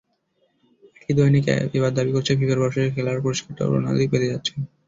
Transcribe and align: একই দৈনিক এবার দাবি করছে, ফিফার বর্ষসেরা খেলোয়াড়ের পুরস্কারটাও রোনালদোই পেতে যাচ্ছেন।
একই 0.95 1.13
দৈনিক 1.17 1.45
এবার 1.77 1.91
দাবি 1.97 2.11
করছে, 2.15 2.31
ফিফার 2.39 2.59
বর্ষসেরা 2.61 2.93
খেলোয়াড়ের 2.95 3.23
পুরস্কারটাও 3.25 3.71
রোনালদোই 3.73 4.11
পেতে 4.11 4.27
যাচ্ছেন। 4.31 4.59